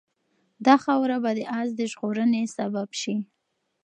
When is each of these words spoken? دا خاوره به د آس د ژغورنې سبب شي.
دا 0.65 0.75
خاوره 0.83 1.17
به 1.23 1.31
د 1.37 1.39
آس 1.59 1.69
د 1.79 1.81
ژغورنې 1.91 2.43
سبب 2.57 2.89
شي. 3.01 3.15